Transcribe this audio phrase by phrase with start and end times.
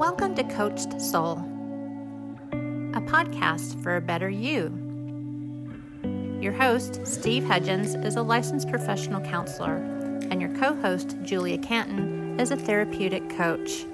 [0.00, 1.36] Welcome to Coach Soul,
[2.94, 4.72] a podcast for a better you.
[6.40, 9.74] Your host, Steve Hudgens, is a licensed professional counselor,
[10.30, 13.84] and your co host, Julia Canton, is a therapeutic coach.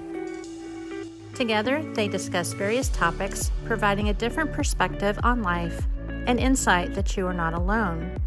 [1.35, 5.87] Together, they discuss various topics, providing a different perspective on life
[6.25, 8.17] and insight that you are not alone.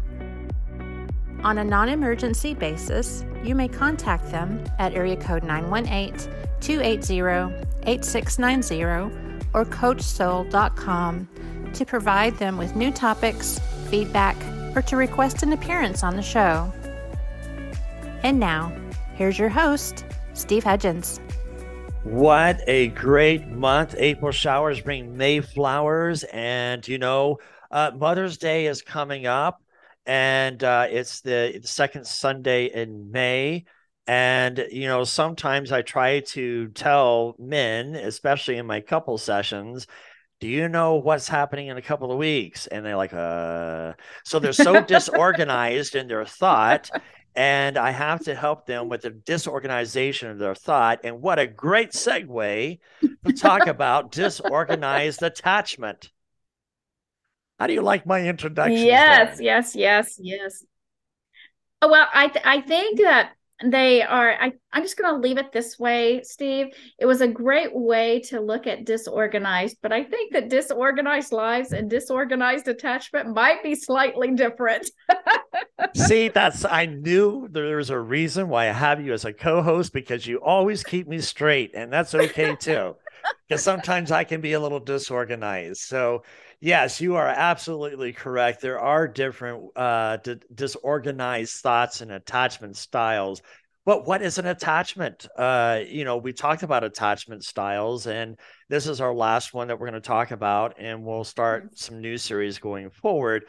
[1.43, 8.83] On a non emergency basis, you may contact them at area code 918 280 8690
[9.53, 11.27] or coachsoul.com
[11.73, 14.37] to provide them with new topics, feedback,
[14.75, 16.71] or to request an appearance on the show.
[18.23, 18.71] And now,
[19.15, 21.19] here's your host, Steve Hudgens.
[22.03, 23.95] What a great month.
[23.97, 26.23] April showers bring May flowers.
[26.23, 27.37] And, you know,
[27.69, 29.61] uh, Mother's Day is coming up,
[30.05, 33.65] and uh, it's the second Sunday in May.
[34.07, 39.87] And, you know, sometimes I try to tell men, especially in my couple sessions,
[40.41, 42.67] do you know what's happening in a couple of weeks?
[42.67, 43.93] And they're like, uh,
[44.25, 46.91] so they're so disorganized in their thought.
[47.35, 51.01] And I have to help them with the disorganization of their thought.
[51.03, 52.79] And what a great segue
[53.25, 56.11] to talk about disorganized attachment.
[57.59, 58.89] How do you like my introduction?
[58.89, 60.65] Yes, yes, yes, yes.
[61.81, 65.37] Oh, well, I th- I think that they are I, i'm just going to leave
[65.37, 66.67] it this way steve.
[66.99, 71.73] It was a great way to look at disorganized but i think that disorganized lives
[71.73, 74.89] and disorganized attachment might be slightly different.
[75.95, 79.93] See that's i knew there was a reason why i have you as a co-host
[79.93, 82.95] because you always keep me straight and that's okay too
[83.47, 85.81] because sometimes i can be a little disorganized.
[85.81, 86.23] So
[86.61, 88.61] yes you are absolutely correct.
[88.61, 93.41] There are different uh, d- disorganized thoughts and attachment styles
[93.83, 95.27] but what is an attachment?
[95.35, 98.37] Uh, you know we talked about attachment styles and
[98.69, 101.75] this is our last one that we're going to talk about and we'll start mm-hmm.
[101.75, 103.45] some new series going forward.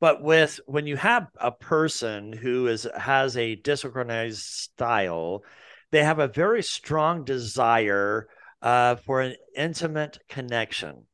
[0.00, 5.42] But with when you have a person who is has a disorganized style
[5.90, 8.26] they have a very strong desire
[8.62, 11.04] uh, for an intimate connection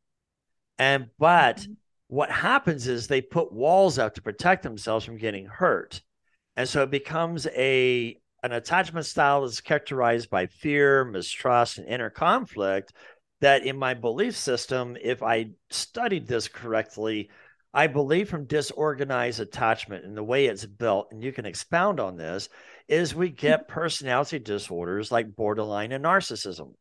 [0.78, 1.72] and but mm-hmm.
[2.08, 6.02] what happens is they put walls up to protect themselves from getting hurt.
[6.56, 12.10] And so it becomes a an attachment style that's characterized by fear, mistrust, and inner
[12.10, 12.92] conflict.
[13.40, 17.30] That in my belief system, if I studied this correctly,
[17.72, 22.16] I believe from disorganized attachment and the way it's built, and you can expound on
[22.16, 22.48] this,
[22.88, 23.72] is we get mm-hmm.
[23.72, 26.72] personality disorders like borderline and narcissism.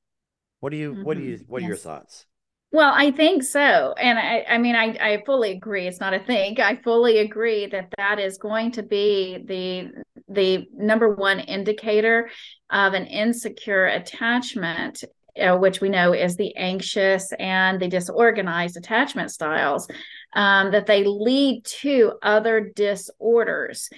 [0.59, 1.03] What do you mm-hmm.
[1.03, 1.65] what do you what yes.
[1.65, 2.25] are your thoughts?
[2.71, 3.93] Well, I think so.
[3.93, 5.87] And I, I mean, I, I fully agree.
[5.87, 6.59] It's not a think.
[6.59, 12.29] I fully agree that that is going to be the, the number one indicator
[12.69, 15.05] of an insecure attachment,
[15.41, 19.87] uh, which we know is the anxious and the disorganized attachment styles,
[20.33, 23.89] um, that they lead to other disorders.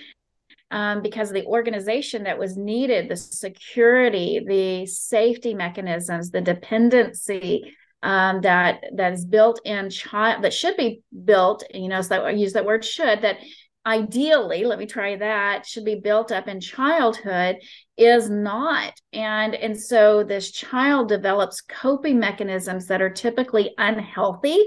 [0.72, 8.42] Um, because the organization that was needed, the security, the safety mechanisms, the dependency, um,
[8.42, 12.32] that that is built in child that should be built you know so that I
[12.32, 13.38] use that word should that
[13.86, 17.58] ideally let me try that should be built up in childhood
[17.98, 18.94] is not.
[19.14, 24.66] And and so this child develops coping mechanisms that are typically unhealthy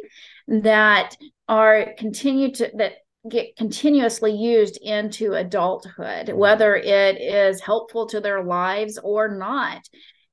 [0.48, 1.16] that
[1.48, 2.92] are continue to that
[3.28, 9.80] get continuously used into adulthood whether it is helpful to their lives or not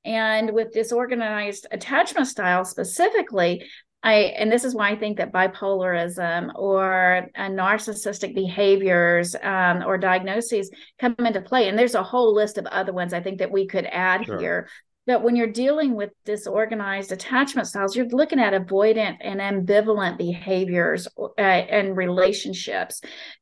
[0.04, 3.64] and with disorganized attachment style specifically,
[4.02, 10.70] I and this is why I think that bipolarism or narcissistic behaviors um, or diagnoses
[10.98, 11.68] come into play.
[11.68, 14.38] And there's a whole list of other ones I think that we could add sure.
[14.38, 14.68] here.
[15.06, 21.08] But when you're dealing with disorganized attachment styles, you're looking at avoidant and ambivalent behaviors
[21.18, 23.00] uh, and relationships,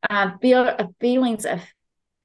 [0.09, 1.61] uh, feel, uh, feelings of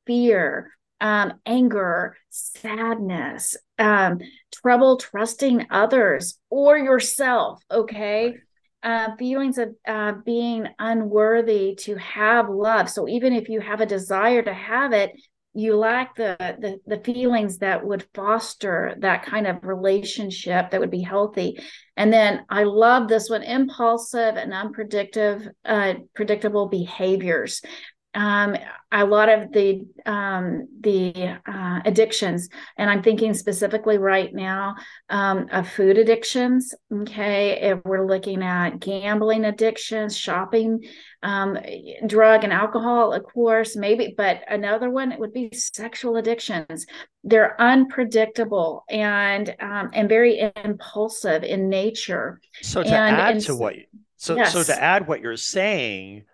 [0.07, 0.71] fear,
[1.03, 4.19] um, anger, sadness, um,
[4.53, 7.61] trouble trusting others or yourself.
[7.69, 8.35] Okay.
[8.81, 12.89] Uh, feelings of uh, being unworthy to have love.
[12.89, 15.11] So even if you have a desire to have it,
[15.53, 20.89] you lack the, the the feelings that would foster that kind of relationship that would
[20.89, 21.59] be healthy.
[21.95, 27.61] And then I love this one: impulsive and unpredictable, uh, predictable behaviors
[28.15, 28.55] um,
[28.91, 34.75] a lot of the um, the uh, addictions, and I'm thinking specifically right now
[35.09, 36.75] um, of food addictions.
[36.91, 40.83] Okay, if we're looking at gambling addictions, shopping,
[41.23, 41.57] um,
[42.05, 46.85] drug and alcohol, of course, maybe, but another one it would be sexual addictions.
[47.23, 52.39] They're unpredictable and um, and very impulsive in nature.
[52.61, 53.75] So to and, add and to what
[54.17, 54.53] so yes.
[54.53, 56.25] so to add what you're saying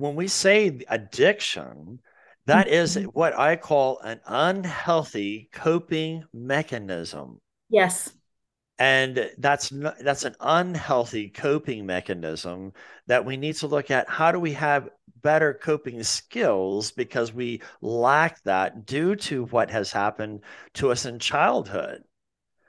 [0.00, 2.00] when we say addiction,
[2.46, 3.04] that mm-hmm.
[3.10, 7.40] what I call an unhealthy coping mechanism.
[7.68, 8.12] Yes.
[8.78, 12.72] And that's not, that's an unhealthy coping mechanism
[13.08, 14.08] that we need to look at.
[14.08, 14.88] How do we have
[15.22, 20.40] better coping skills because we lack that due to what has happened
[20.74, 22.02] to us in childhood.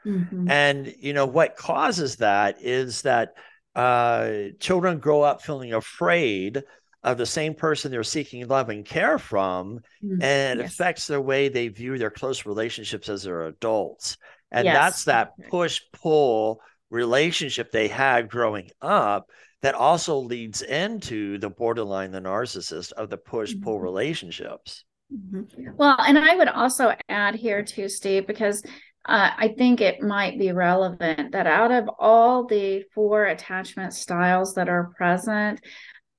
[0.05, 0.49] Mm-hmm.
[0.49, 3.33] And you know what causes that is that
[3.75, 6.63] uh, children grow up feeling afraid
[7.03, 10.74] of the same person they're seeking love and care from, mm, and it yes.
[10.74, 14.18] affects the way they view their close relationships as their adults.
[14.51, 14.75] And yes.
[14.75, 19.30] that's that push pull relationship they had growing up
[19.62, 23.83] that also leads into the borderline, the narcissist of the push pull mm-hmm.
[23.83, 24.83] relationships.
[25.13, 25.71] Mm-hmm.
[25.77, 28.63] Well, and I would also add here too, Steve, because
[29.06, 34.53] uh, I think it might be relevant that out of all the four attachment styles
[34.56, 35.59] that are present,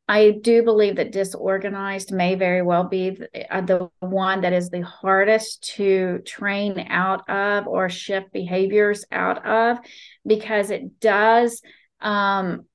[0.08, 4.68] I do believe that disorganized may very well be the, uh, the, one that is
[4.68, 9.78] the hardest to train out of or shift behaviors out of
[10.26, 11.62] because it does
[12.00, 12.66] um,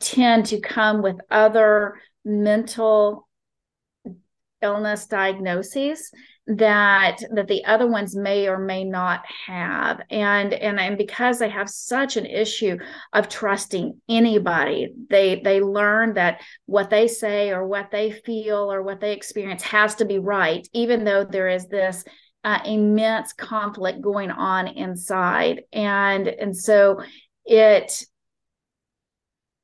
[0.00, 3.28] tend to come with other mental
[4.60, 6.10] illness diagnoses
[6.46, 10.00] that that the other ones may or may not have.
[10.10, 12.76] And and and because they have such an issue
[13.12, 18.82] of trusting anybody they they learn that what they say or what they feel or
[18.82, 22.04] what they experience has to be right even though there is this
[22.44, 25.62] uh, immense conflict going on inside.
[25.72, 27.00] And and so
[27.44, 28.04] it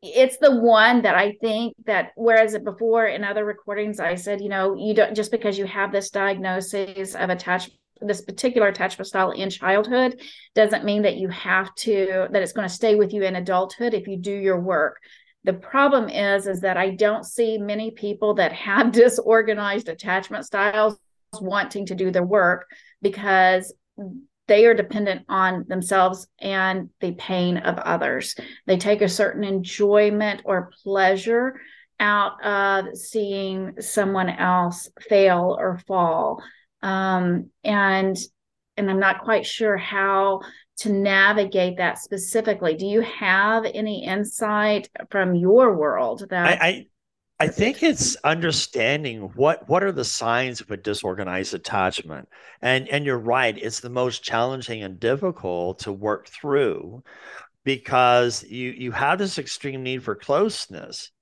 [0.03, 4.49] it's the one that I think that whereas before in other recordings I said, you
[4.49, 9.31] know, you don't just because you have this diagnosis of attachment this particular attachment style
[9.33, 10.19] in childhood
[10.55, 13.93] doesn't mean that you have to that it's going to stay with you in adulthood
[13.93, 14.97] if you do your work.
[15.45, 20.99] The problem is is that i don't see many people that have disorganized attachment styles
[21.41, 22.67] wanting to do their work
[23.03, 23.73] because
[24.51, 28.35] they are dependent on themselves and the pain of others.
[28.67, 31.61] They take a certain enjoyment or pleasure
[32.01, 36.43] out of seeing someone else fail or fall.
[36.83, 38.17] Um, and
[38.77, 40.41] and I'm not quite sure how
[40.79, 42.75] to navigate that specifically.
[42.75, 46.87] Do you have any insight from your world that I, I
[47.41, 52.29] I think it's understanding what what are the signs of a disorganized attachment.
[52.61, 57.03] And and you're right, it's the most challenging and difficult to work through
[57.65, 61.13] because you you have this extreme need for closeness,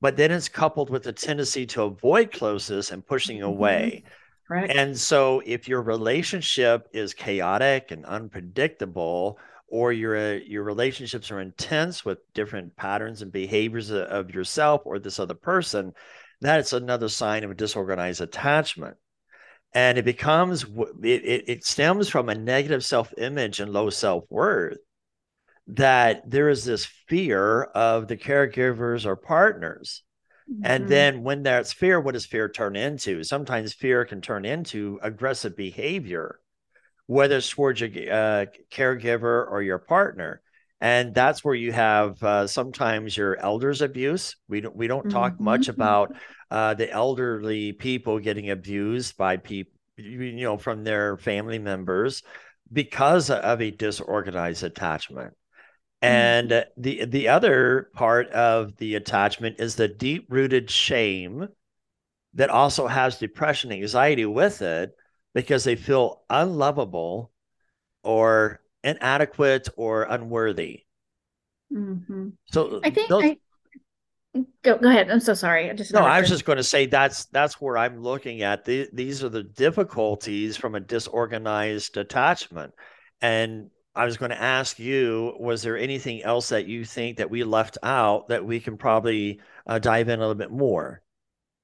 [0.00, 3.46] but then it's coupled with a tendency to avoid closeness and pushing mm-hmm.
[3.46, 4.04] away.
[4.50, 4.70] Right.
[4.70, 9.38] And so if your relationship is chaotic and unpredictable,
[9.74, 15.00] or your uh, your relationships are intense with different patterns and behaviors of yourself or
[15.00, 15.92] this other person
[16.40, 18.96] that's another sign of a disorganized attachment.
[19.72, 20.64] And it becomes
[21.02, 24.78] it, it stems from a negative self-image and low self-worth
[25.66, 30.02] that there is this fear of the caregivers or partners.
[30.44, 30.66] Mm-hmm.
[30.66, 33.24] and then when that's fear what does fear turn into?
[33.24, 36.38] Sometimes fear can turn into aggressive behavior
[37.06, 40.40] whether it's towards your uh, caregiver or your partner.
[40.80, 44.36] And that's where you have uh, sometimes your elders abuse.
[44.48, 45.44] We don't we don't talk mm-hmm.
[45.44, 46.14] much about
[46.50, 52.22] uh, the elderly people getting abused by people, you know, from their family members
[52.72, 55.34] because of a disorganized attachment.
[56.02, 56.12] Mm-hmm.
[56.12, 61.48] And the the other part of the attachment is the deep rooted shame
[62.34, 64.94] that also has depression, anxiety with it,
[65.34, 67.32] because they feel unlovable
[68.02, 70.84] or inadequate or unworthy.
[71.72, 72.28] Mm-hmm.
[72.46, 73.38] So I think those, I,
[74.62, 75.10] go go ahead.
[75.10, 75.70] I'm so sorry.
[75.70, 76.00] I just no.
[76.00, 78.64] I was just going to say that's that's where I'm looking at.
[78.64, 82.74] The, these are the difficulties from a disorganized attachment,
[83.20, 87.30] and I was going to ask you: Was there anything else that you think that
[87.30, 91.02] we left out that we can probably uh, dive in a little bit more?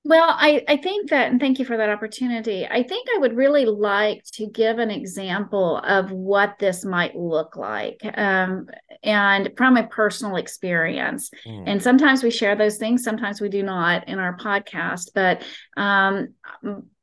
[0.03, 2.67] Well, I, I think that, and thank you for that opportunity.
[2.67, 7.55] I think I would really like to give an example of what this might look
[7.55, 8.67] like um,
[9.03, 11.31] and from a personal experience.
[11.47, 11.65] Mm.
[11.67, 15.11] And sometimes we share those things, sometimes we do not in our podcast.
[15.15, 15.43] But
[15.77, 16.29] um,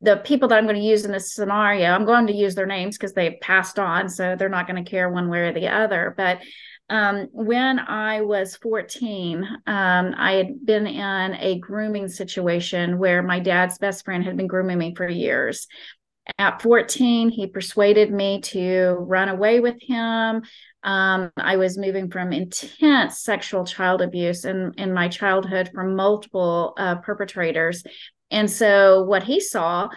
[0.01, 2.66] the people that I'm going to use in this scenario, I'm going to use their
[2.66, 4.10] names because they passed on.
[4.10, 6.16] So they're not going to care one way or the other.
[6.18, 6.39] But
[6.89, 13.39] um, when I was 14, um, I had been in a grooming situation where my
[13.39, 15.67] dad's best friend had been grooming me for years.
[16.38, 20.44] At 14, he persuaded me to run away with him.
[20.84, 26.74] Um, I was moving from intense sexual child abuse in, in my childhood from multiple
[26.77, 27.84] uh, perpetrators.
[28.31, 29.89] And so, what he saw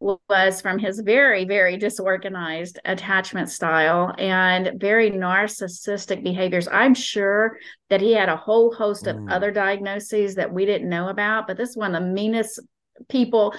[0.00, 6.68] was from his very, very disorganized attachment style and very narcissistic behaviors.
[6.68, 7.56] I'm sure
[7.88, 9.32] that he had a whole host of mm.
[9.32, 12.60] other diagnoses that we didn't know about, but this is one of the meanest
[13.08, 13.54] people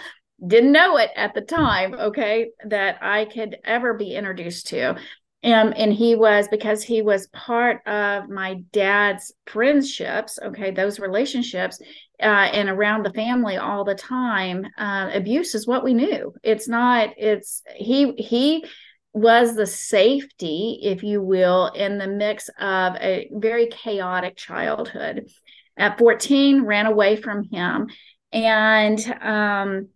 [0.46, 4.96] didn't know it at the time okay that i could ever be introduced to
[5.44, 11.79] um, and he was because he was part of my dad's friendships okay those relationships
[12.22, 16.34] uh, and around the family all the time uh, abuse is what we knew.
[16.43, 18.65] It's not it's he he
[19.13, 25.29] was the safety if you will in the mix of a very chaotic childhood.
[25.77, 27.88] At 14 ran away from him
[28.31, 29.89] and um,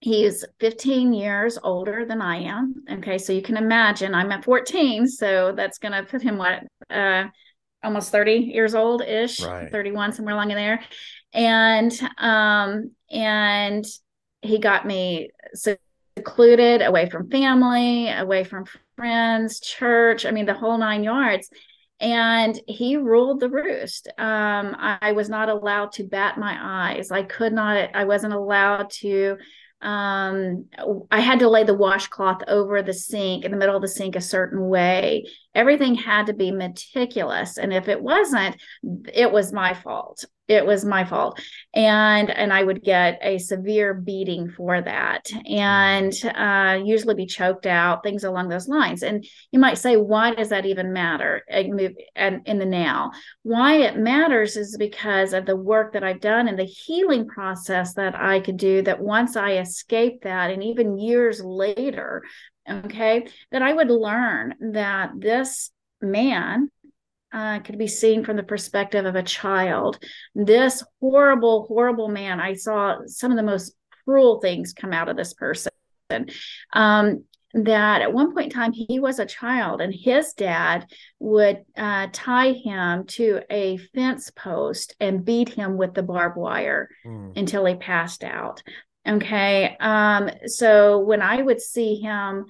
[0.00, 2.84] he's 15 years older than i am.
[2.90, 6.64] Okay so you can imagine i'm at 14 so that's going to put him what
[6.90, 7.24] uh,
[7.82, 9.70] almost 30 years old ish right.
[9.72, 10.80] 31 somewhere along in there
[11.32, 13.84] and um and
[14.42, 18.64] he got me secluded away from family away from
[18.96, 21.50] friends church i mean the whole nine yards.
[22.00, 24.08] And he ruled the roost.
[24.18, 27.12] Um I, was not allowed to bat my eyes.
[27.12, 29.36] I could not i wasn't allowed to
[29.82, 30.66] um,
[31.10, 34.14] I had to lay the washcloth over the sink in the middle of the sink
[34.14, 35.26] a certain way.
[35.54, 37.58] Everything had to be meticulous.
[37.58, 38.56] And if it wasn't,
[39.12, 40.24] it was my fault.
[40.48, 41.40] It was my fault.
[41.72, 47.64] And and i would get a severe beating for that and uh, usually be choked
[47.64, 49.02] out things along those lines.
[49.02, 51.42] And you might say why does that even matter?
[51.48, 51.80] And
[52.44, 56.58] in the now why it matters is because of the work that i've done and
[56.58, 61.42] the healing process that i could do that once i escaped that and even years
[61.42, 62.22] later
[62.68, 66.70] okay that i would learn that this man
[67.32, 69.98] uh, could be seen from the perspective of a child.
[70.34, 75.16] This horrible, horrible man, I saw some of the most cruel things come out of
[75.16, 75.70] this person.
[76.72, 80.86] Um, that at one point in time he was a child and his dad
[81.18, 86.88] would uh, tie him to a fence post and beat him with the barbed wire
[87.04, 87.36] mm.
[87.36, 88.62] until he passed out
[89.06, 92.46] okay um, so when i would see him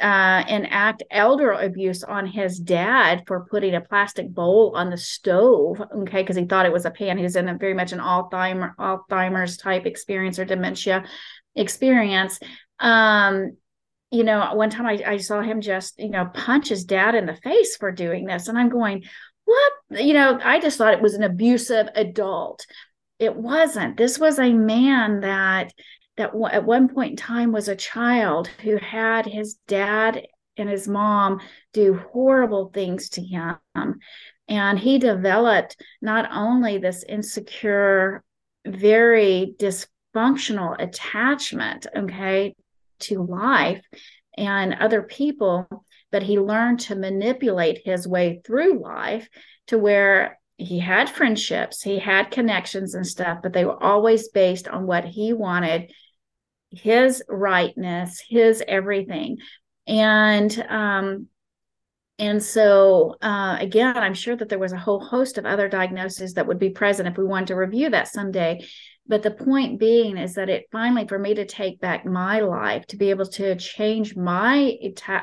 [0.00, 5.80] uh, enact elder abuse on his dad for putting a plastic bowl on the stove.
[5.80, 7.16] Okay, because he thought it was a pan.
[7.16, 11.04] He was in a very much an Alzheimer, Alzheimer's type experience or dementia
[11.54, 12.40] experience.
[12.80, 13.56] Um,
[14.10, 17.26] you know, one time I, I saw him just, you know, punch his dad in
[17.26, 18.48] the face for doing this.
[18.48, 19.04] And I'm going,
[19.44, 19.72] what?
[19.90, 22.66] You know, I just thought it was an abusive adult.
[23.24, 23.96] It wasn't.
[23.96, 25.72] This was a man that
[26.18, 30.26] that at one point in time was a child who had his dad
[30.58, 31.40] and his mom
[31.72, 33.56] do horrible things to him.
[34.46, 38.22] And he developed not only this insecure,
[38.66, 42.54] very dysfunctional attachment, okay,
[43.00, 43.84] to life
[44.36, 45.66] and other people,
[46.12, 49.28] but he learned to manipulate his way through life
[49.68, 54.68] to where he had friendships, he had connections and stuff, but they were always based
[54.68, 55.90] on what he wanted
[56.70, 59.38] his rightness, his everything.
[59.86, 61.28] And um,
[62.18, 66.34] and so uh, again, I'm sure that there was a whole host of other diagnoses
[66.34, 68.64] that would be present if we wanted to review that someday.
[69.06, 72.86] But the point being is that it finally, for me to take back my life,
[72.86, 74.78] to be able to change my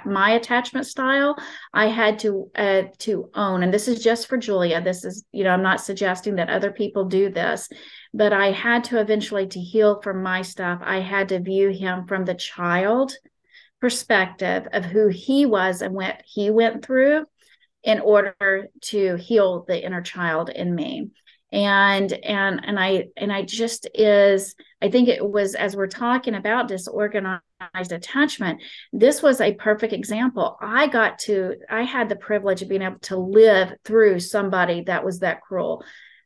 [0.05, 1.35] my attachment style,
[1.73, 3.63] I had to uh, to own.
[3.63, 4.81] And this is just for Julia.
[4.81, 7.69] This is, you know, I'm not suggesting that other people do this,
[8.13, 10.79] but I had to eventually to heal from my stuff.
[10.83, 13.13] I had to view him from the child
[13.79, 17.25] perspective of who he was and what he went through
[17.83, 21.09] in order to heal the inner child in me
[21.51, 26.35] and and and i and i just is i think it was as we're talking
[26.35, 27.41] about disorganized
[27.91, 28.61] attachment
[28.93, 30.57] this was a perfect example.
[30.61, 35.05] I got to i had the privilege of being able to live through somebody that
[35.05, 35.83] was that cruel.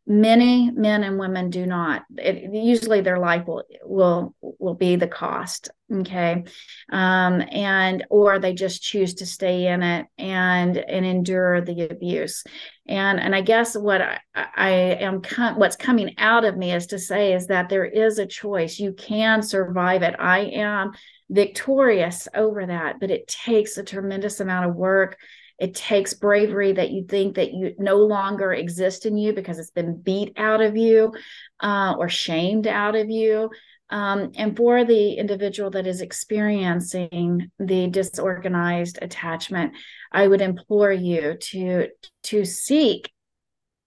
[0.08, 2.03] Many men and women do not.
[2.15, 6.43] It, usually their life will will will be the cost okay?
[6.91, 12.43] Um, and or they just choose to stay in it and and endure the abuse.
[12.88, 16.88] And and i guess what i, I am com- what's coming out of me is
[16.88, 18.79] to say is that there is a choice.
[18.79, 20.15] You can survive it.
[20.19, 20.91] I am
[21.29, 25.17] victorious over that but it takes a tremendous amount of work.
[25.57, 29.72] It takes bravery that you think that you no longer exist in you because it's
[29.72, 31.13] been beat out of you
[31.62, 33.50] uh, or shamed out of you.
[33.89, 39.73] Um, and for the individual that is experiencing the disorganized attachment,
[40.11, 41.89] I would implore you to
[42.23, 43.11] to seek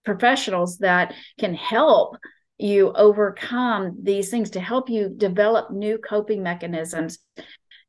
[0.05, 2.15] professionals that can help
[2.57, 7.19] you overcome these things to help you develop new coping mechanisms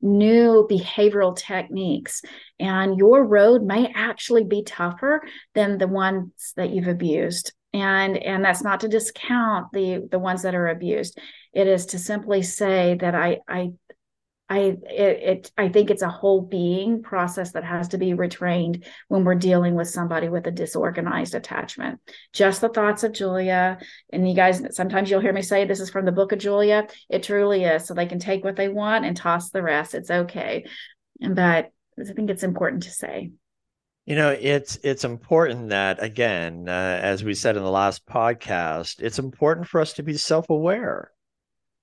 [0.03, 2.23] new behavioral techniques
[2.59, 5.23] and your road may actually be tougher
[5.55, 10.43] than the ones that you've abused and and that's not to discount the the ones
[10.43, 11.19] that are abused
[11.53, 13.71] it is to simply say that i i
[14.51, 18.85] I it, it, I think it's a whole being process that has to be retrained
[19.07, 22.01] when we're dealing with somebody with a disorganized attachment.
[22.33, 23.79] Just the thoughts of Julia,
[24.13, 26.89] and you guys sometimes you'll hear me say this is from the book of Julia.
[27.09, 29.95] It truly is, so they can take what they want and toss the rest.
[29.95, 30.65] It's okay,
[31.21, 33.31] but I think it's important to say.
[34.11, 39.01] You know, it's it's important that again, uh, as we said in the last podcast,
[39.01, 41.13] it's important for us to be self-aware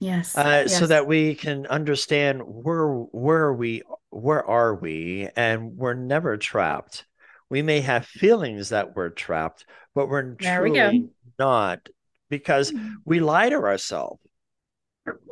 [0.02, 0.78] Yes, uh, yes.
[0.78, 6.36] so that we can understand where where are we where are we and we're never
[6.36, 7.06] trapped
[7.50, 9.66] we may have feelings that we're trapped
[9.96, 11.10] but we're There truly go.
[11.40, 11.88] not
[12.30, 12.94] because Mm-hmm.
[13.06, 14.20] we lie to ourselves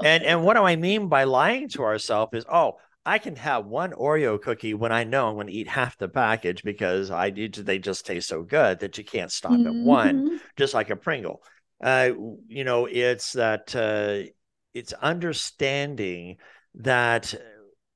[0.03, 3.65] and and what do i mean by lying to ourselves is oh i can have
[3.65, 7.29] one oreo cookie when i know i'm going to eat half the package because i
[7.29, 10.39] they just taste so good that you can't stop at one Mhm.
[10.57, 11.41] just like a pringle.
[11.83, 12.11] Uh
[12.47, 14.29] you know it's that uh
[14.73, 16.37] it's understanding
[16.75, 17.33] that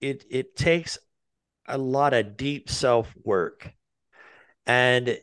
[0.01, 0.97] it it takes
[1.67, 3.71] a lot of deep self work
[4.65, 5.19] and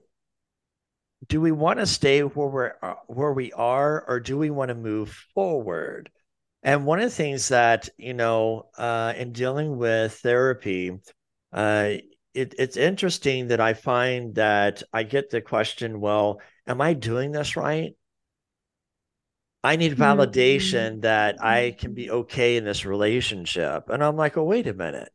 [1.29, 2.75] do we want to stay where we're
[3.07, 6.11] where we are or do we want to move forward
[6.67, 10.93] and one of the things that you know uh, in dealing with therapy
[11.55, 11.95] uh,
[12.35, 17.33] it, it's interesting that i find that i get the question well am i doing
[17.33, 17.95] this right
[19.65, 20.03] I need Mm-hmm.
[20.03, 23.89] validation that I can be okay in this relationship.
[23.91, 25.13] And I'm like, oh, wait a minute.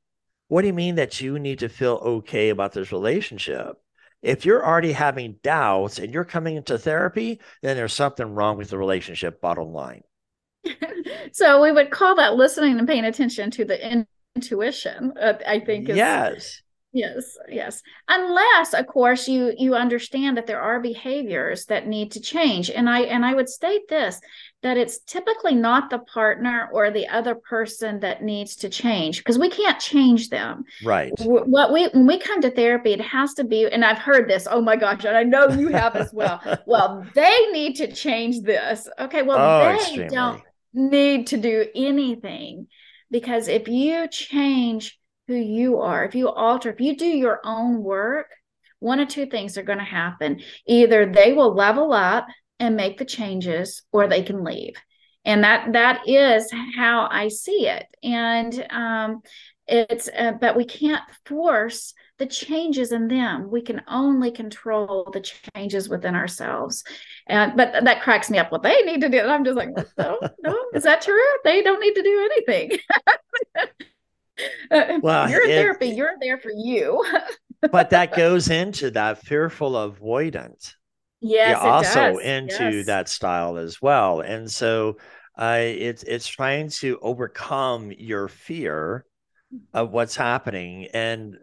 [0.49, 3.77] What do you mean that you need to feel okay about this relationship?
[4.21, 8.69] If you're already having doubts and you're coming into therapy, then there's something wrong with
[8.69, 10.03] the relationship, bottom line.
[11.31, 15.13] so we would call that listening and paying attention to the in- intuition.
[15.19, 16.61] Uh, I think is Yes.
[16.93, 17.81] Yes, yes.
[18.09, 22.69] Unless, of course, you you understand that there are behaviors that need to change.
[22.69, 24.19] And I and I would state this
[24.61, 29.39] that it's typically not the partner or the other person that needs to change because
[29.39, 30.65] we can't change them.
[30.83, 31.13] Right.
[31.19, 34.45] What we when we come to therapy, it has to be, and I've heard this.
[34.51, 36.41] Oh my gosh, and I know you have as well.
[36.67, 38.89] well, they need to change this.
[38.99, 40.09] Okay, well, oh, they extremely.
[40.09, 40.43] don't
[40.73, 42.67] need to do anything
[43.09, 47.83] because if you change who you are, if you alter, if you do your own
[47.83, 48.27] work,
[48.79, 50.41] one of two things are going to happen.
[50.67, 52.25] Either they will level up
[52.59, 54.73] and make the changes or they can leave.
[55.23, 57.85] And that that is how I see it.
[58.01, 59.21] And um
[59.71, 63.49] it's uh, but we can't force the changes in them.
[63.49, 65.21] We can only control the
[65.55, 66.83] changes within ourselves.
[67.27, 68.51] And but that cracks me up.
[68.51, 69.19] What they need to do.
[69.19, 71.17] And I'm just like, no, no, is that true?
[71.43, 72.79] They don't need to do anything.
[74.71, 75.87] Uh, Well, you're in it- therapy.
[75.89, 77.03] You're there for you.
[77.71, 80.75] but that goes into that fearful avoidance.
[81.19, 82.21] yes, yeah, also does.
[82.21, 82.85] into Yes.
[82.87, 84.21] that style as well.
[84.21, 84.97] And so
[85.37, 89.05] uh, it's it's trying to overcome your fear
[89.73, 90.87] of what's happening.
[90.93, 91.35] And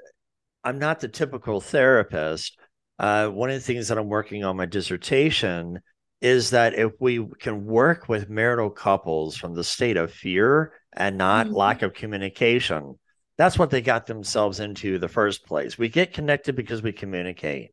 [0.65, 2.59] I'm not the typical therapist.
[2.99, 5.81] Uh, one of the things that I'm working on my dissertation
[6.21, 11.17] is that if we can work with marital couples from the state of fear and
[11.17, 11.55] not Mhm.
[11.55, 12.99] lack of communication,
[13.37, 15.79] that's what they got themselves into the first place.
[15.79, 17.71] We get connected because we communicate.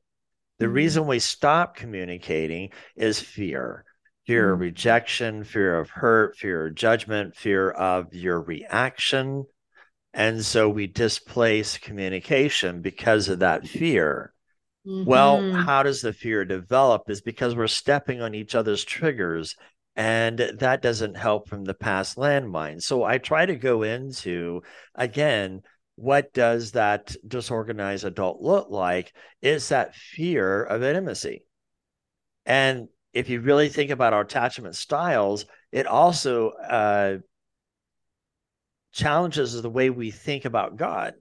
[0.59, 0.73] The Mhm.
[0.73, 3.83] reason we stop communicating is fear
[4.25, 4.61] fear of Mhm.
[4.61, 9.45] rejection, fear of hurt, fear of judgment, fear of your reaction.
[10.15, 14.33] And so we displace communication because of that fear.
[14.85, 15.65] Well, Mhm.
[15.65, 17.09] how does the fear develop?
[17.09, 19.55] Is because we're stepping on each other's triggers,
[19.95, 22.81] and that doesn't help from the past landmine.
[22.81, 24.63] So I try to go into
[24.95, 25.63] again,
[25.95, 29.13] what does that disorganized adult look like?
[29.41, 31.43] Is that fear of intimacy.
[32.45, 37.17] And if you really think about our attachment styles, it also uh,
[38.95, 41.13] challenges is the way we think about God.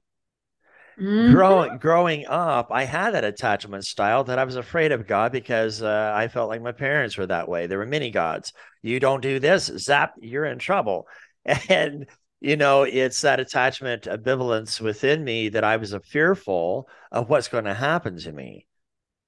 [0.99, 1.33] Mm-hmm.
[1.33, 5.83] Growing growing up, I had that attachment style that I was afraid of God because
[5.83, 7.67] uh, I felt like my parents were that way.
[7.67, 8.53] There were many gods.
[8.81, 11.09] You don't do this, zap, you're in trouble.
[11.69, 12.07] And
[12.41, 17.65] you know, it's that attachment ambivalence within me that I was fearful of what's going
[17.65, 18.67] to happen to me.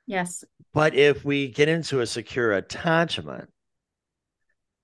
[0.06, 0.44] Yes.
[0.72, 3.48] But if we get into a secure attachment,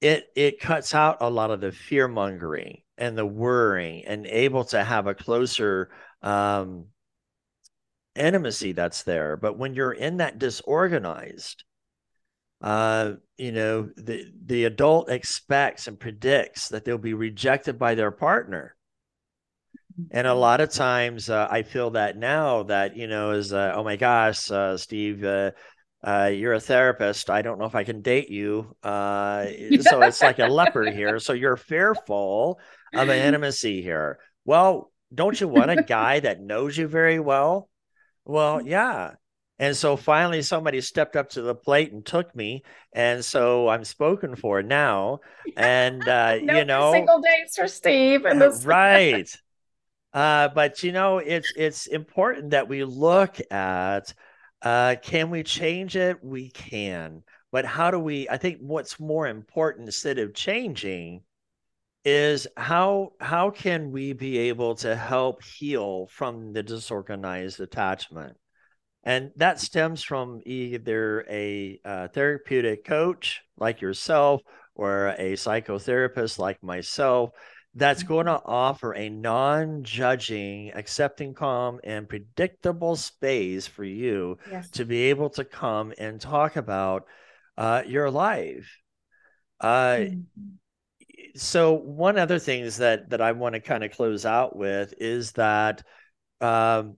[0.01, 4.62] it it cuts out a lot of the fear mongering and the worrying and able
[4.62, 5.91] to have a closer
[6.23, 6.87] um,
[8.15, 9.37] intimacy that's there.
[9.37, 11.65] But when you're in that disorganized,
[12.61, 18.12] uh, you know, the the adult expects and predicts that they'll be rejected by their
[18.12, 18.77] partner.
[20.12, 20.38] And a mm-hmm.
[20.38, 23.97] lot of times, uh, I feel that now that you know is uh, oh my
[23.97, 25.51] gosh, uh, Steve, uh,
[26.05, 27.31] uh, you're a therapist.
[27.31, 28.77] I don't know if I can date you.
[28.81, 29.47] Uh,
[29.81, 31.19] so it's like a leopard here.
[31.19, 32.61] So you're fearful
[32.92, 34.18] of intimacy here.
[34.44, 37.68] Well, don't you want a guy that knows you very well?
[38.24, 39.12] Well, yeah.
[39.59, 43.85] And so finally, somebody stepped up to the plate and took me, and so I'm
[43.85, 45.20] spoken for now.
[45.57, 49.31] And uh, no you know, single days for Steve, and this right.
[50.12, 54.12] uh, but you know, it's it's important that we look at
[54.62, 56.16] uh, can we change it?
[56.24, 58.28] We can, but how do we?
[58.28, 61.22] I think what's more important instead of changing
[62.05, 68.37] is how how can we be able to help heal from the disorganized attachment
[69.05, 74.41] and that stems from either a uh, therapeutic coach like yourself
[74.75, 77.31] or a psychotherapist like myself
[77.75, 78.51] that's going to mm-hmm.
[78.51, 84.71] offer a non judging, accepting, calm, and predictable space for you yes.
[84.71, 87.07] to be able to come and talk about
[87.57, 88.79] uh, your life.
[89.61, 90.21] Uh, mm-hmm.
[91.35, 95.33] So, one other things that that I want to kind of close out with is
[95.33, 95.83] that
[96.40, 96.97] um,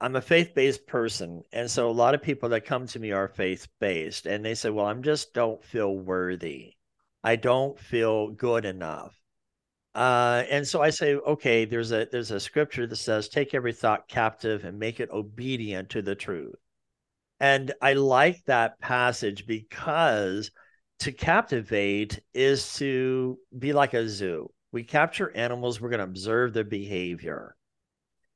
[0.00, 1.42] I'm a faith based person.
[1.52, 4.54] And so a lot of people that come to me are faith based and they
[4.54, 6.74] say, well, I'm just don't feel worthy.
[7.22, 9.18] I don't feel good enough.
[9.94, 13.72] Uh, and so I say, okay, there's a there's a scripture that says, take every
[13.72, 16.56] thought captive and make it obedient to the truth.
[17.40, 20.50] And I like that passage because
[21.04, 24.50] to captivate is to be like a zoo.
[24.72, 27.54] We capture animals, we're going to observe their behavior.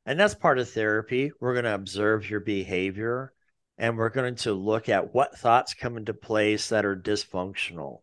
[0.04, 1.33] And that's part of therapy.
[1.40, 3.33] We're going to observe your behavior
[3.78, 8.02] and we're going to look at what thoughts come into place that are dysfunctional.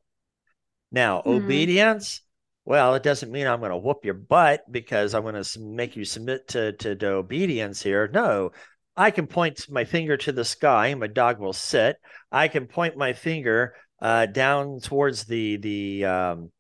[0.92, 1.46] Now, mm-hmm.
[1.46, 2.22] obedience,
[2.64, 5.96] well, it doesn't mean I'm going to whoop your butt because I'm going to make
[5.96, 8.08] you submit to, to, to obedience here.
[8.08, 8.52] No,
[8.98, 11.98] I can point my finger to the sky and my dog will sit.
[12.32, 16.52] I can point my finger uh, down towards the the um,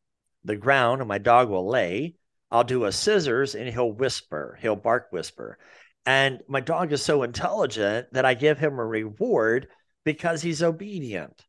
[0.43, 2.15] the ground and my dog will lay.
[2.51, 5.57] I'll do a scissors and he'll whisper, he'll bark whisper.
[6.05, 9.67] And my dog is so intelligent that I give him a reward
[10.03, 11.43] because he's obedient.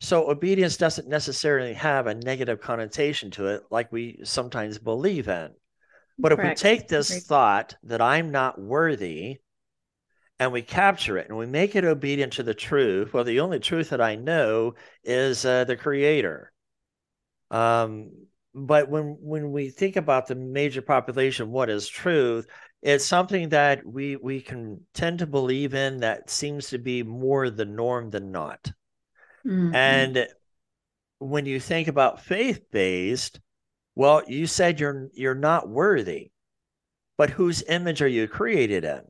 [0.00, 5.50] So obedience doesn't necessarily have a negative connotation to it like we sometimes believe in.
[6.18, 6.60] But Correct.
[6.60, 9.38] if we take this thought that I'm not worthy
[10.40, 13.60] and we capture it and we make it obedient to the truth, well, the only
[13.60, 14.74] truth that I know
[15.04, 16.50] is uh, the creator.
[17.50, 18.10] Um,
[18.54, 22.46] but when when we think about the major population what is truth?
[22.82, 27.50] It's something that we we can tend to believe in that seems to be more
[27.50, 28.72] the norm than not.
[29.46, 29.74] Mm-hmm.
[29.74, 30.28] and
[31.18, 33.40] when you think about faith based
[33.94, 36.30] well you said you're you're not worthy.
[37.18, 39.02] But whose image are you created in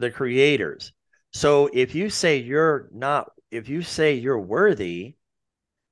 [0.00, 0.92] the creators
[1.32, 5.14] so if you say you're not if you say you're worthy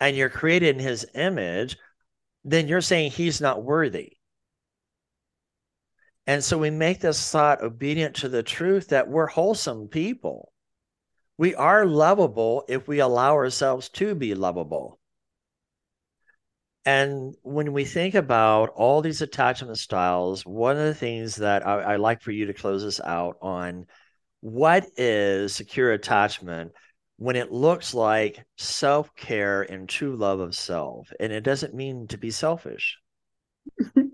[0.00, 1.76] and you're created in his image
[2.44, 4.12] then you're saying he's not worthy.
[6.26, 10.52] And so we make this thought obedient to the truth that we're wholesome people.
[11.36, 14.97] We are lovable if we allow ourselves to be lovable.
[16.88, 21.80] And when we think about all these attachment styles, one of the things that I,
[21.80, 23.84] I like for you to close us out on
[24.40, 26.72] what is secure attachment
[27.18, 31.12] when it looks like self care and true love of self.
[31.20, 32.96] And it doesn't mean to be selfish.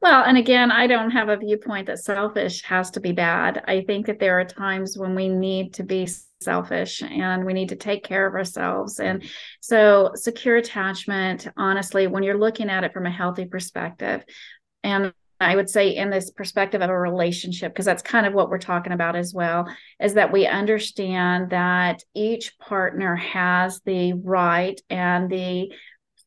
[0.00, 3.62] well, and again, I don't have a viewpoint that selfish has to be bad.
[3.66, 6.08] I think that there are times when we need to be
[6.40, 8.98] selfish and we need to take care of ourselves.
[8.98, 9.22] And
[9.60, 14.24] so, secure attachment, honestly, when you're looking at it from a healthy perspective,
[14.82, 18.50] and I would say in this perspective of a relationship, because that's kind of what
[18.50, 19.66] we're talking about as well,
[19.98, 25.72] is that we understand that each partner has the right and the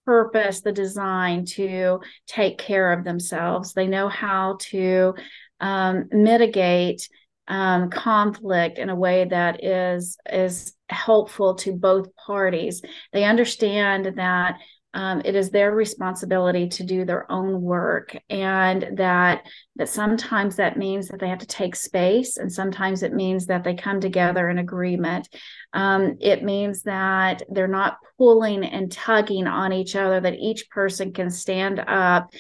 [0.06, 3.74] purpose, the design to take care of themselves.
[3.74, 5.16] They know how to
[5.60, 7.08] um, mitigate
[7.48, 12.82] um, conflict in a way that is is helpful to both parties.
[13.12, 14.58] They understand that
[14.94, 20.78] um, it is their responsibility to do their own work and that that sometimes that
[20.78, 24.50] means that they have to take space and sometimes it means that they come together
[24.50, 25.28] in agreement.
[25.74, 31.12] Um, it means that they're not pulling and tugging on each other that each person
[31.12, 32.32] can stand up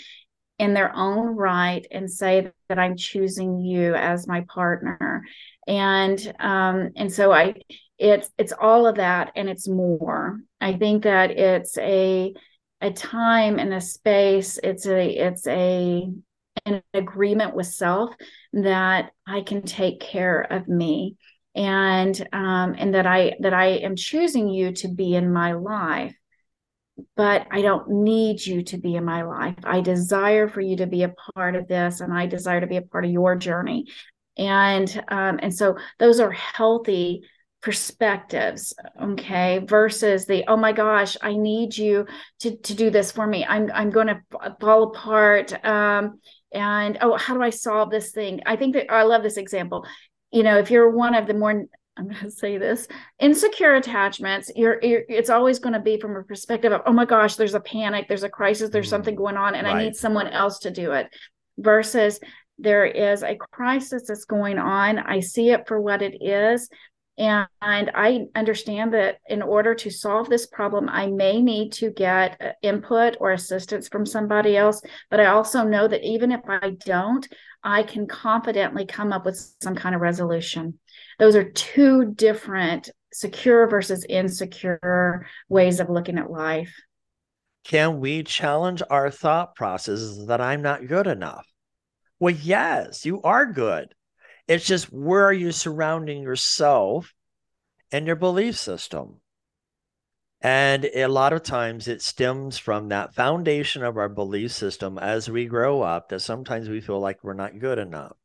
[0.59, 5.23] in their own right and say that i'm choosing you as my partner
[5.67, 7.53] and um, and so i
[7.97, 10.41] it's it's all of that and it's more.
[10.59, 12.33] I think that it's a
[12.81, 16.09] a time and a space it's a it's a
[16.65, 18.13] an agreement with self
[18.51, 21.15] that i can take care of me.
[21.55, 26.15] And um and that i that i am choosing you to be in my life
[27.15, 29.55] but i don't need you to be in my life.
[29.63, 32.77] I desire for you to be a part of this and i desire to be
[32.77, 33.85] a part of your journey
[34.37, 37.23] and um and so those are healthy
[37.61, 42.05] perspectives okay versus the oh my gosh i need you
[42.39, 43.45] to to do this for me.
[43.47, 44.21] I'm i'm going to
[44.59, 46.19] fall apart um
[46.51, 48.41] and oh how do i solve this thing?
[48.45, 49.85] I think that i love this example.
[50.31, 51.51] You know if you're one of the more
[51.95, 52.87] i'm going to say this
[53.19, 57.05] insecure attachments you're, you're it's always going to be from a perspective of oh my
[57.05, 59.75] gosh there's a panic there's a crisis there's something mm, going on and right.
[59.75, 61.07] i need someone else to do it
[61.57, 62.19] versus
[62.63, 66.69] there is a crisis that's going on i see it for what it is
[67.17, 72.41] and, I understand that in order to solve this problem, I may need to get
[72.41, 74.81] uh, input or assistance from somebody else.
[75.11, 77.27] But I also know that even if I don't,
[77.63, 80.79] I can confidently come up with some kind of resolution.
[81.19, 86.73] Those are two different secure versus insecure ways of looking at life.
[87.63, 91.45] Can we challenge our thought processes that I'm not good enough?
[92.23, 93.93] Well, yes, you are good.
[94.47, 97.13] It's just where are you surrounding yourself
[97.91, 99.19] and your belief system?
[100.39, 105.29] And a lot of times it stems from that foundation of our belief system as
[105.29, 108.15] we grow up that sometimes we feel like we're not good enough.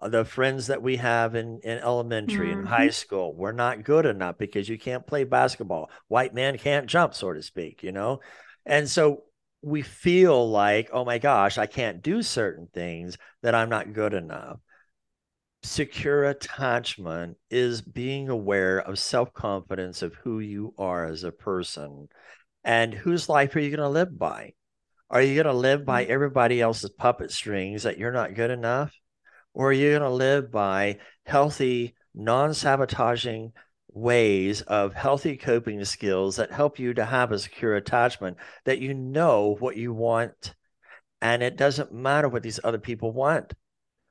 [0.00, 2.60] Uh, the friends that we have in, in elementary mm-hmm.
[2.60, 5.90] and high school, we're not good enough because you can't play basketball.
[6.08, 8.20] White man can't jump, so to speak, you know?
[8.64, 9.24] And so
[9.64, 14.14] we feel like, oh my gosh, I can't do certain things that I'm not good
[14.14, 14.58] enough
[15.64, 22.08] secure attachment is being aware of self confidence of who you are as a person
[22.62, 24.52] and whose life are you going to live by?
[25.10, 26.08] Are you going to live by mm.
[26.08, 28.92] everybody else's puppet strings that you're not good enough?
[29.52, 33.52] Or are you going to live by healthy, non sabotaging
[33.94, 38.92] ways of healthy coping skills that help you to have a secure attachment that you
[38.92, 40.54] know what you want?
[41.22, 43.54] And it doesn't matter what these other people want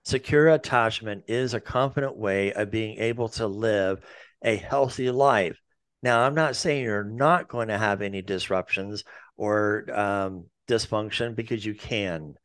[0.05, 4.01] Secure attachment is a confident way of being able to live
[4.43, 5.57] a healthy life.
[6.01, 9.05] Now, I'm not saying you're not going to have any disruptions
[9.37, 12.35] or um, dysfunction because you can.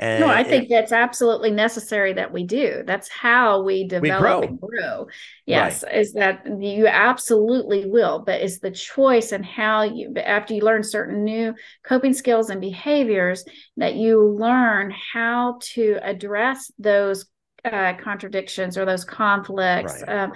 [0.00, 2.82] And no, I think it, that's absolutely necessary that we do.
[2.86, 4.40] That's how we develop we grow.
[4.40, 5.06] and grow.
[5.44, 5.94] Yes, right.
[5.94, 10.82] is that you absolutely will, but it's the choice and how you after you learn
[10.82, 13.44] certain new coping skills and behaviors
[13.76, 17.26] that you learn how to address those
[17.66, 20.30] uh, contradictions or those conflicts right.
[20.30, 20.32] um,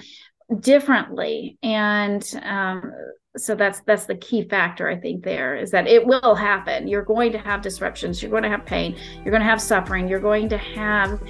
[0.61, 2.93] differently and um,
[3.37, 6.87] so that's that's the key factor i think there is that it will happen.
[6.87, 10.09] You're going to have disruptions you're going to have pain you're going to have suffering
[10.09, 11.21] you're going to have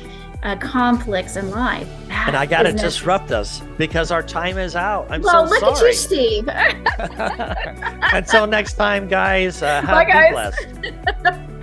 [0.43, 1.89] uh, conflicts in life.
[2.09, 5.07] That and i got to disrupt us because our time is out.
[5.11, 6.49] I'm well, so look sorry at you steve.
[8.13, 10.33] Until next time guys uh, have Bye, guys.
[10.33, 11.55] blessed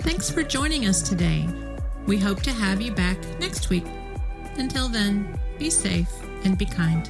[0.00, 1.48] thanks for joining us today.
[2.06, 3.86] We hope to have you back next week.
[4.56, 6.10] Until then be safe
[6.44, 7.08] and be kind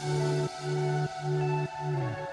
[0.00, 2.27] Thank you.